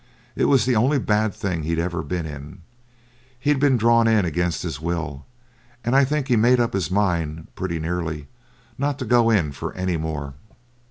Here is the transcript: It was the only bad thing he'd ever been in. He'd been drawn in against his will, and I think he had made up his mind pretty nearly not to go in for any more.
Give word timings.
It 0.35 0.45
was 0.45 0.65
the 0.65 0.75
only 0.75 0.97
bad 0.97 1.31
thing 1.31 1.61
he'd 1.61 1.77
ever 1.77 2.01
been 2.01 2.25
in. 2.25 2.63
He'd 3.39 3.59
been 3.59 3.77
drawn 3.77 4.07
in 4.07 4.25
against 4.25 4.63
his 4.63 4.81
will, 4.81 5.27
and 5.83 5.95
I 5.95 6.05
think 6.05 6.25
he 6.27 6.33
had 6.33 6.39
made 6.41 6.59
up 6.59 6.73
his 6.73 6.89
mind 6.89 7.49
pretty 7.53 7.77
nearly 7.79 8.27
not 8.79 8.97
to 8.97 9.05
go 9.05 9.29
in 9.29 9.51
for 9.51 9.73
any 9.75 9.97
more. 9.97 10.33